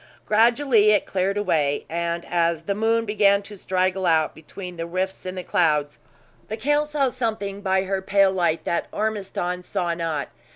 Gradually 0.25 0.89
it 0.93 1.05
cleared 1.05 1.37
away; 1.37 1.85
and 1.87 2.25
as 2.27 2.63
the 2.63 2.73
moon 2.73 3.05
began 3.05 3.43
to 3.43 3.55
straggle 3.55 4.07
out 4.07 4.33
between 4.33 4.75
the 4.75 4.87
rifts 4.87 5.27
in 5.27 5.35
the 5.35 5.43
clouds, 5.43 5.99
the 6.47 6.57
count 6.57 6.87
saw 6.87 7.09
something 7.09 7.61
by 7.61 7.83
her 7.83 8.01
pale 8.01 8.31
light 8.31 8.63
that 8.63 8.87
Ormiston 8.91 9.61
saw 9.61 9.93
not. 9.93 10.29